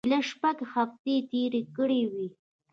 [0.05, 2.27] ایله شپږ هفتې یې تېرې کړې وې.